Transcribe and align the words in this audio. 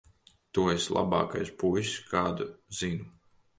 Tu 0.57 0.63
esi 0.71 0.95
labākais 0.97 1.53
puisis, 1.65 2.01
kādu 2.17 2.51
zinu. 2.83 3.09